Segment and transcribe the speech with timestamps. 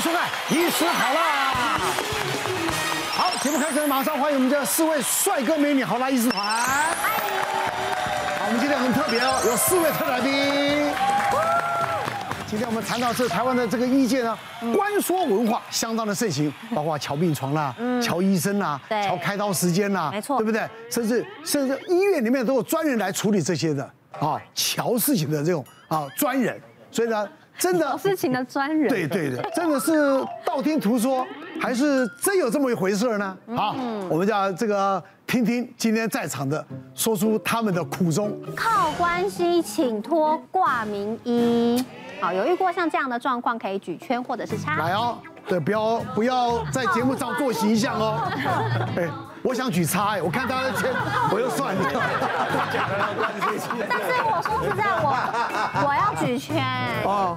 [0.00, 1.78] 迎收看《医师好啦》。
[3.12, 6.42] 好，节目开始，马上欢迎我们这四位帅哥美女好啦医师团。
[6.42, 10.90] 好，我们今天很特别哦，有四位特来宾。
[12.46, 14.38] 今天我们谈到这台湾的这个医界呢，
[14.74, 20.66] 官说文化相当的盛行，包括瞧病床啦、瞧医生啦、瞧开刀时间啦，没错，对不对？
[20.90, 23.84] 甚至甚至医院里面都有专人来处理这些的
[24.18, 26.58] 啊，瞧事情的这种啊专人。
[26.90, 27.28] 所以呢，
[27.60, 29.92] 真的事情的专人，对对的，真的是
[30.44, 31.26] 道听途说，
[31.60, 33.36] 还是真有这么一回事呢？
[33.54, 33.76] 好，
[34.08, 38.36] 我们就要这个听听今天在场的说出他们的苦衷。
[38.56, 41.84] 靠关系请托挂名医，
[42.18, 44.76] 好，有遇过像这样的状况，可以举圈或者是叉。
[44.76, 48.26] 来哦，对，不要不要在节目上做形象哦。
[48.96, 49.08] 哎。
[49.42, 50.92] 我想举叉哎，我看他的圈，
[51.32, 51.82] 我又算了。
[53.88, 55.16] 但是我说实在，我
[55.88, 56.64] 我要举圈，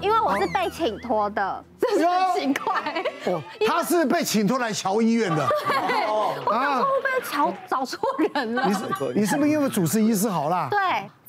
[0.02, 3.03] 因为我是被请托的，这是很奇怪。
[3.34, 5.48] 哦，他是被请托来乔医院的。
[5.67, 7.99] 对，我当初被乔找错
[8.34, 8.65] 人了。
[8.67, 8.79] 你是
[9.15, 10.67] 你是不是因为主持医师好啦？
[10.70, 10.79] 对，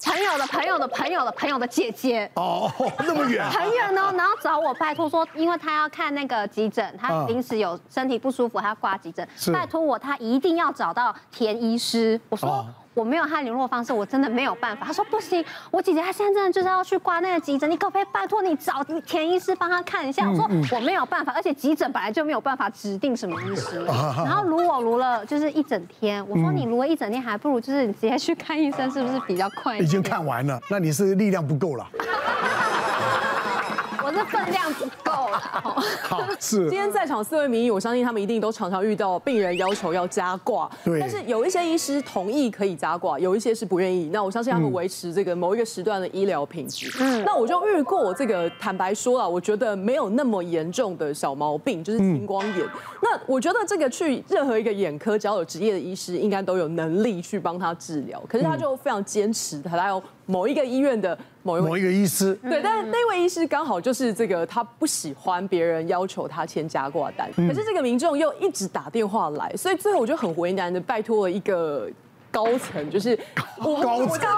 [0.04, 2.28] 朋友的朋友的朋友的朋友的姐姐。
[2.34, 2.68] 哦，
[3.06, 3.48] 那么远。
[3.48, 10.64] 很远哦，然后找我拜托说，因为他要看那个急诊，他临时有身体不舒服，他要挂急诊，拜托我，他一定要。
[10.64, 14.86] 要找到田医师，我说我没有他联络方式，我真的没有办法。
[14.86, 20.30] 他说不行，我姐姐她现在真的就是要去挂那个急诊，你可不可以拜托你找田医师帮她看一下？
[20.30, 23.84] 我说我没有办法，而且急诊本来就没有办法指定什么医师。
[24.24, 29.78] 然后如我如了就是一整天，我说你如了一整天，还不如就是你直接去看医生，是不是比较快？
[29.78, 31.86] 已经看完了，那你是力量不够了。
[34.14, 35.38] 我这分量不够了。
[36.02, 36.68] 好，是。
[36.70, 40.70] 今天在场四位名医，我相信他们一定都常常遇到病人要求要加挂。
[40.84, 41.00] 对。
[41.00, 44.10] 但是有一些医师同意可以加挂，有一些是不愿意。
[44.12, 46.90] 那我相信他们维持这个某一个时段的医疗品质。
[47.00, 47.24] 嗯。
[47.24, 52.66] 那我就遇过这个，坦白说了，我觉得没有那么严重的小毛病，就是青光眼。
[53.02, 58.22] 那我觉得这个去任何一个眼科，只要有职业的医师，应该都有能力去帮他治疗。
[58.28, 61.16] 可是他就非常坚持，他要某一个医院的。
[61.46, 71.86] 某一某一个医师，对，但是那位医师刚好就是这个，他不喜欢别人要求他签加挂单，可是这个民众又一直打电话来，所以最后我就很为难的拜托了一个。
[72.34, 73.16] 高层就是
[73.58, 74.28] 我高层，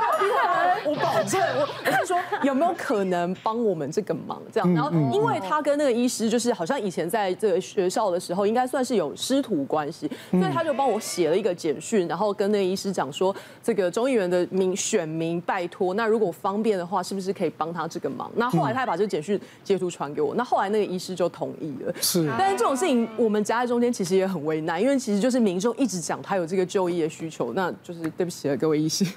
[0.85, 4.75] 我保证，我我是说有没有可能帮我们这个忙这样？
[4.75, 18.31] 然后因为他跟那个医师就是好像以前在这个学校的时候应该算是有师徒关系，所以他就帮我写了一个简讯，然后跟那个医师讲说，这个中议员的名选民拜托，那如果方便的话，是不是可以帮他这个忙？
[18.37, 21.95] 那后来他还把这个简讯截图传给我，那后来那个医师就同意了。
[22.03, 27.73] 是，但是这种事情我们夹在中间其实也很为难，因为其实就是民众一直讲他有这个就医的需求，那。
[27.87, 29.05] 就是对不起了，各位医师。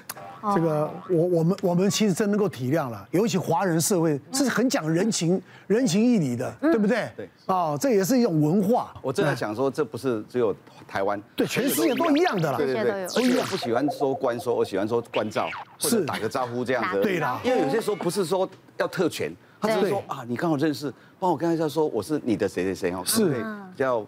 [0.56, 7.10] 这个我我们我们其实真能够体谅了，尤其华人社会是很讲人情人情义理的，对不对？
[7.18, 7.30] 对。
[7.48, 8.94] 哦，这也是一种文化。
[9.02, 10.56] 我正在想说，这不是只有
[10.88, 12.58] 台湾，对，全世界都一样的啦。
[12.58, 13.08] 对对对。
[13.10, 15.50] 所以我不喜欢说关说， 我喜欢说关照，
[15.82, 17.02] 或者打个招呼这样子。
[17.02, 17.42] 对啦。
[17.44, 18.48] 因为有些时候不是说
[18.78, 23.44] 要特权，他只是说啊，你刚好认识，帮我跟他说我是你的谁谁谁哦，是
[23.76, 24.06] 叫。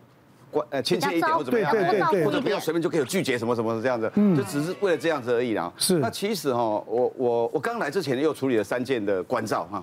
[0.51, 5.71] 关呃亲切一点或怎么样，对对对，或者不要随便就可以拒绝什么什么这样子，嗯，就只是为了这样子而已啦。
[5.77, 5.95] 是。
[5.95, 9.81] 那其实哈，我我我刚来之前又处理了三件的关照哈。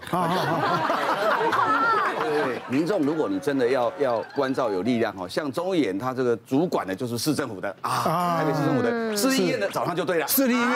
[2.21, 10.69] 对对对，民众如果你真的要要关照有力量哈，像中医院他这个主管的就是市政府的啊，台北市政府的市立医院的早上就对了，市立医院。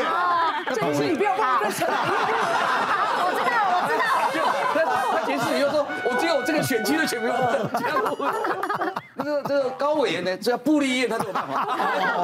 [0.74, 1.68] 这个是你不要忘了。
[1.68, 1.92] 我知道
[3.68, 4.02] 我知道。
[4.74, 4.76] 他
[5.18, 7.30] 他解释以后说，我只有这个选区的选民。
[9.24, 11.66] 这个这个高委员呢，这叫部立院，他没有办法。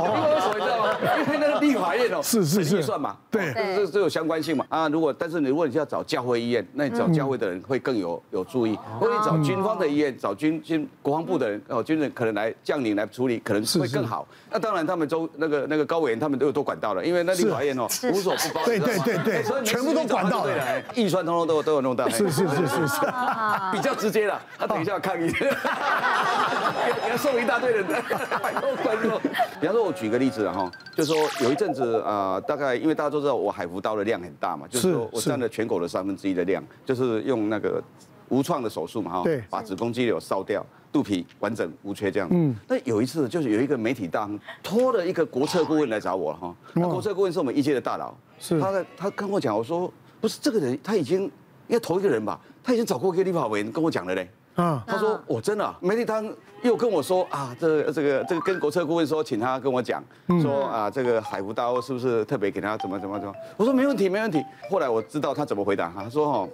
[0.05, 0.95] 因为为什么你知道吗？
[1.27, 4.65] 因为那个立法院哦，是是是，预算嘛，对，这这有相关性嘛。
[4.69, 8.79] 啊，如果但是你如果你要找教会医院，那你找教会的人会更有有注意。
[9.01, 14.27] 如果你找军方的医院，找军军国防部的人哦，军人可能来将领来处理，可能会更好。
[14.51, 20.55] 那当然，他们中那个那个高委员他们都有都管到了，因为那立法院哦无所不包，对对对对，全部都管到了，
[20.95, 22.09] 预算通通都都有弄到。
[22.09, 23.01] 是是是是是，
[23.73, 24.41] 比较直接了。
[24.59, 25.33] 他等一下要抗议。
[27.03, 27.85] 给他送一大堆人，
[28.43, 29.21] 百多观众。
[29.61, 37.83] 比方说，我举个例子啊，哈，就是说有一阵子啊，大概因为大家都知道我海扶刀的量很大嘛，就是说我占了全口的三分之一的量，就是用那个
[38.29, 42.29] 无创的手术嘛，哈，对，把子宫肌瘤烧掉，肚皮完整无缺这样。
[42.31, 42.55] 嗯。
[42.67, 51.31] 那有一次就是有一个媒体大亨托了一个国策顾问来找我哈，那国策顾问是我们一届的大佬，是他他跟我讲，我说不是这个人，他已经应
[51.69, 54.29] 该头一个人吧，他已经找过一个立法委员跟我讲了嘞。
[54.59, 56.29] 啊，他说我真的，媒体汤
[56.63, 60.03] 又跟我说啊，这个这个这个跟国策顾问说，请他跟我讲，
[60.43, 63.35] 说啊，这个海胡刀是不是特别给他怎么怎么怎么？
[63.57, 64.45] 我说没问题没问题。
[64.69, 66.49] 后来我知道他怎么回答，他说哦，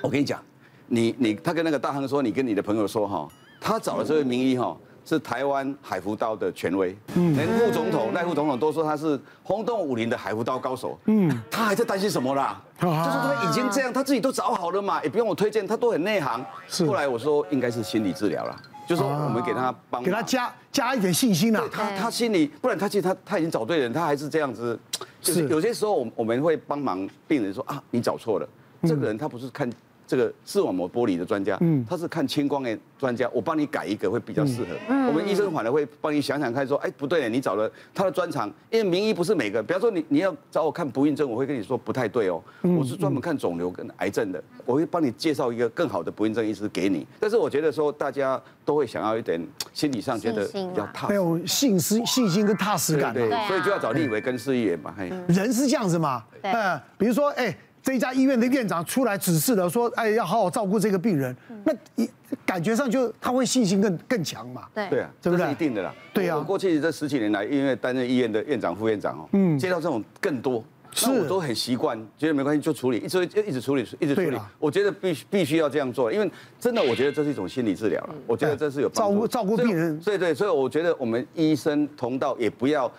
[0.00, 0.42] 我跟你讲，
[0.86, 3.28] 你你他跟那个大亨说，你跟你的朋友说哈，
[3.60, 4.74] 他找了这位名医哈。
[5.04, 10.98] 是台湾海扶刀的权威，连副总统赖副总统都说他是轰动武林的海扶刀高手。
[11.04, 12.60] 嗯，他还在担心什么啦？
[12.80, 16.44] 就是他已经这样，他自己都找好了嘛，也不用我推荐，他都很内行。
[16.68, 16.86] 是。
[16.86, 18.56] 后来我说应该是心理治疗了，
[18.88, 21.62] 就是说我们给他帮，给他加加一点信心啦。
[21.70, 24.78] 他他心里，不然他其实他他已经找对人，他还是这样子。
[25.20, 28.48] 就是有些时候我我们会帮忙病人说啊，你找错了，
[28.82, 29.70] 这个人他不是看。
[30.06, 34.68] 这个视网膜剥离的专家，嗯，他是看青光眼专家，我帮你改一个会比较适合。
[34.88, 47.06] 嗯，我们医生反而会帮你想想看，说，哎，不对，你找了他的专长，因为名医不是每个，比方说你你要找我看不孕症，我会跟你说不太对哦，我是专门看肿瘤跟癌症的，我会帮你介绍一个更好的不孕症医师给你。
[47.18, 49.42] 但是我觉得说大家都会想要一点
[49.72, 54.94] 心理上觉得比较踏实，没有信心、信心跟踏实感，对，所以就要找立委跟市议员嘛。
[55.28, 57.56] 人是这样子嘛，嗯，比如说，哎。
[57.84, 62.08] 这一家医院的院长出来指示了，说：“哎，要好好照顾这个病人。”那一
[62.46, 64.62] 感觉上就他会信心更更强嘛？
[64.74, 65.94] 对对啊，这是一定的啦。
[66.14, 74.38] 对啊，我过去这十几年来，因为担任医院的院长、副院长哦，嗯，接到这种更多，是我都很习惯，觉得没关系就处理，一直一直处理，一直处理。
[74.58, 78.14] 我觉得必须必须要这样做，因为真的，我觉得这是一种心理治疗了。
[78.26, 82.90] 我觉得这是有照顾照顾病人，对对，所以我觉得我们医生同道也不要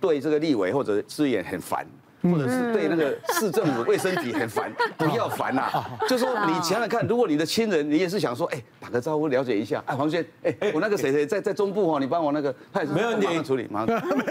[0.00, 1.86] 对这个立委或者资源很烦。
[2.22, 5.70] 或者是对那个市政府卫生局很烦， 不要烦呐。
[6.08, 9.82] 就说你想想看，如果你的亲人，你也是想说，哎，打个招呼了解一下。
[9.86, 14.26] 哎，黄轩，哎，我那个谁谁在在中部哦，你帮我那个，他也是没问题，马上处理，马上没问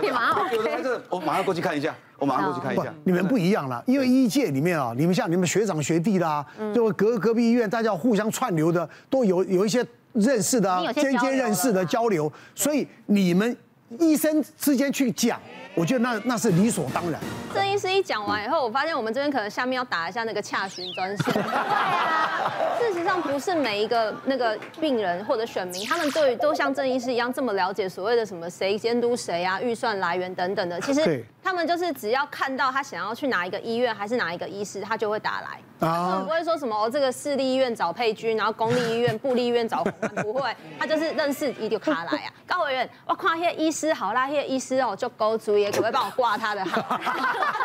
[0.00, 0.52] 题，马上。
[0.52, 2.92] 有的在这，我马上过去看一下，我马上过去看一下。
[3.04, 6.44] 你们不一样了，因为医界里面啊，你们像你们学长学弟啦，
[6.74, 13.56] 就隔隔壁医院，大家互相串流的，都有有一些认识的，间接认识的交流，所以你们
[13.98, 15.40] 医生之间去讲。
[15.76, 17.20] 我觉得那那是理所当然。
[17.52, 21.34] 郑医师一讲完以后，我发现我们这边可能下面要打一下那个洽询专线。
[21.34, 30.80] 对啊，事实上不是每一个那个病人或者选民，他们对于都像郑医师一样这么了解所谓的什么谁监督谁啊、预算来源等等的。
[30.80, 35.60] 其实他们就是只要看到他想要去哪一个医院还是哪一个医师，他就会打来。
[35.78, 39.84] 他们不会说什么哦，这个市立医院找佩君，然后公立医院、部立医院找，
[40.22, 42.32] 不会， 他就是认识一就卡来啊。
[42.46, 46.80] 高委员，我看那些医师好啦，那些医师哦就勾注意，可不可以帮我挂他的号？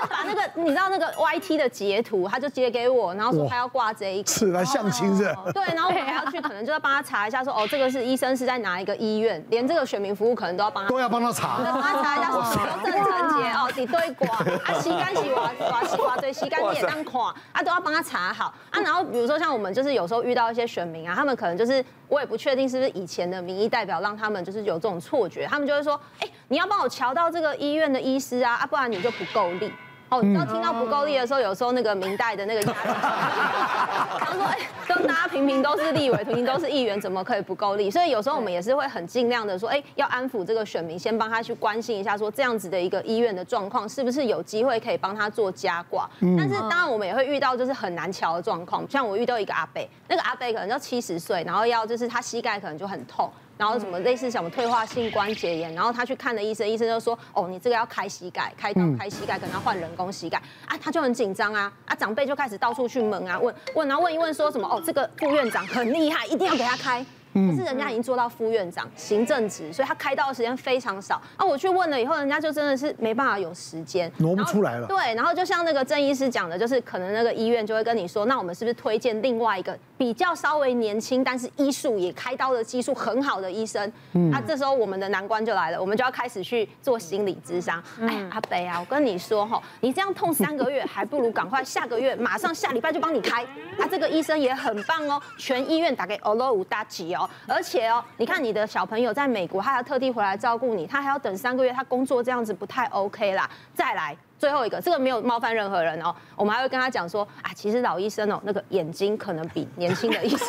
[0.10, 5.24] 把那个你知道那个 YT 的截图，他就截给我，然后说他要挂这一个，是来相亲是？
[5.54, 17.22] 对，然后我还要去， 可能就要帮他查一下说，说哦，这个是医生是在哪一个医院，连这个选民服务可能都要帮他，都要帮他查，帮他查一下说什么刘正常结哦，底对挂啊，膝盖是哇哇膝哇对膝盖你也当看
[17.52, 18.80] 啊，都要帮他查好啊。
[18.82, 29.72] 然后比如说像我们就是有时候遇到一些选民啊，他们可能就是我也不确定是不是以前的民意代表让他们就是有这种错觉，他们就会说，哎，你要帮我瞧到这个医院的医师啊，啊，不然你就不够力。
[30.10, 32.74] 哦，你知道听到不够力的时候，有时候那个明代的那个压力，
[34.20, 34.58] 他说，哎，
[34.88, 37.92] 都大家平平都是立委，平平都是议员，怎么可以不够力？
[37.92, 46.10] 所以有时候我们也是会很尽量的说，哎，要安抚这个选民，先帮他去关心一下，说这样子的一个医院的状况，是不是有机会可以帮他做加挂？
[46.38, 53.30] 但是当然我们也会遇到就是很难瞧的状况，像我遇到一个阿伯，那个阿伯可能要七十岁，然后要就是他膝盖可能就很痛。
[53.60, 67.06] 然后什么类似什么退化性关节炎，然后他去看了医生，医生就说，哦，你这个要开膝盖，开刀开膝盖，可能要换人工膝盖啊，他就很紧张啊，啊，长辈就开始到处去问啊，问问，然后问一问说什么，哦，这个副院长很厉害，一定要给他开。
[67.32, 71.22] 可是人家已经做到副院长、行政职，所以他开刀的时间非常少。
[71.38, 74.88] 啊我去问了以后，人家就真的是没办法有时间，挪不出来了。
[74.88, 83.92] 对，然后就像那个郑医师讲的，就是可能那个医院就会跟你说，那我们是不是推荐另外一个比较稍微年轻，但是医术也开刀的技术很好的医生？
[84.14, 87.84] 嗯，那这时候我们的难关就来了，我们就要开始去做心理咨商。
[88.00, 93.44] 哎呀，阿北啊，我跟你说哈，你这样痛三个月，还不如赶快下个月马上下礼拜就帮你开。
[93.78, 103.50] 啊，这个医生也很棒哦，全医院打给欧罗五大吉哦，而且哦，你看你的小朋友在美国，他还要特地回来照顾你，他还要等三个月，他工作这样子不太 OK 啦。
[103.76, 104.16] 再来。
[104.40, 106.16] 最后一个，这个没有冒犯任何人哦。
[106.38, 110.40] 我们还会跟他讲说啊，其实老医生哦，那个眼睛可能比年轻的医生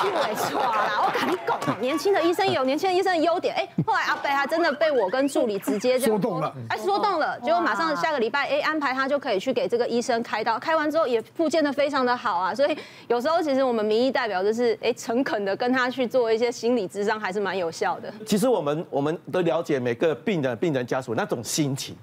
[0.00, 1.02] 去伪错啦。
[1.04, 3.54] 我跟你讲，年轻的医生有年轻的医生的优点。
[3.54, 12.54] 哎，后来阿贝还真的被我跟助理直接这样说动了，哎，说动了，结果马上下个礼拜哎安排他就可以去给这个医生开刀，开完之后也复健的非常的好啊。
[12.54, 12.74] 所以
[13.08, 18.10] 有时候其实我们民意代表就是哎诚恳的跟他去做一些心理智商，还是蛮有效的。
[18.24, 21.94] 其实我们我们都了解每个病人病人家属那种心情。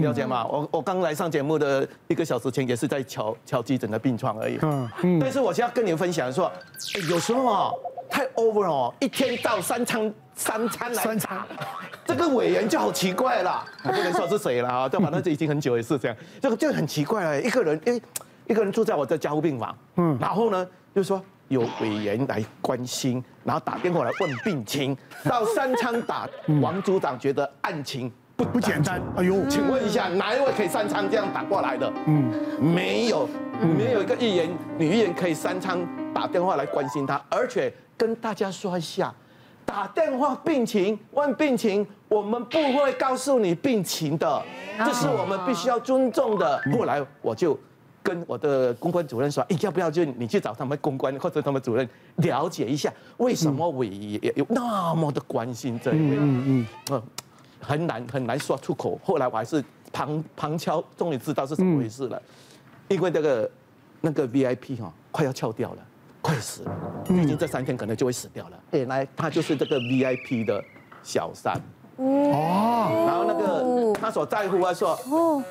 [0.00, 0.46] 了解吗？
[0.46, 4.58] 我我刚来上节目的一个小时前也是在敲敲急诊的病床而已。
[4.62, 5.20] 嗯嗯。
[5.20, 6.50] 但是我现在跟你们分享说，
[7.10, 7.70] 有时候啊
[8.08, 11.46] 太 over 哦，一天到三餐三餐来查，
[12.06, 18.00] 这个委员就好奇怪了，不能说是谁了啊，就反正这已经很久也是这样，这个就很奇怪了，一个人哎
[18.46, 26.28] 一个人住在我的加护病房，嗯，然后呢，就说有委员来关心，然后打电话来问病情，到三餐打，
[26.60, 28.10] 王组长觉得案情
[28.42, 31.90] 不不简单，哎呦，请问一下，哪一位可以三昌这样打过来的？
[32.06, 32.28] 嗯，
[32.60, 33.28] 没有，
[33.60, 35.78] 没有一个议员女议员可以三昌
[36.12, 39.14] 打电话来关心他，而且跟大家说一下。
[39.64, 44.42] 打电话病情问病情，我们不会告诉你病情的，
[44.84, 46.60] 这是我们必须要尊重的。
[46.72, 47.56] 后来我就
[48.02, 56.16] 跟我的公关主任说，哎，要不要就你去找他们公关或者他们主任了解一下，为什么委员有那么的关心这一位？
[56.18, 57.02] 嗯嗯，
[57.62, 59.00] 很难很难说出口。
[59.02, 62.20] 后来我还是旁旁敲，终于知道是怎么回事了，
[62.88, 63.50] 因为那个
[64.00, 65.78] 那个 VIP 哈快要翘掉了。
[66.20, 66.72] 快死了，
[67.08, 68.56] 已经这三天可能就会死掉了。
[68.70, 70.62] 原来他就是这个 VIP 的
[71.02, 71.60] 小三
[71.96, 74.96] 哦，然后那个他所在乎啊说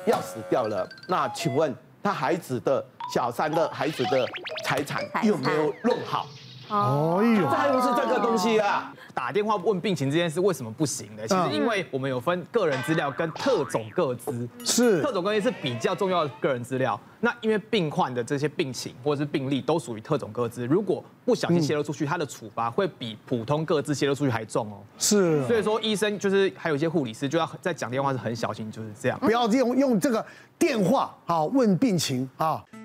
[0.06, 4.26] 要死掉了，那请问他孩子的小三的孩子的
[4.64, 6.26] 财产有没有弄好？
[6.72, 8.92] 哦这还不是这个东西啊。
[9.14, 11.28] 打电话问病情这件事为什么不行呢？
[11.28, 16.98] 其实因为我们有分个人资料跟特种个资，是特种个资是比较重要的个人资料。
[17.20, 24.78] 那因为病患的这些病情或者是病例都属于特种个资，如果不小心泄露出去，他的处罚会比普通个资泄露出去还重哦。
[24.98, 30.24] 是，所以说医生就是还有一些护理师就要在讲电话是很小心，就是这样，不要用用这个
[30.58, 32.64] 电话啊问病情啊。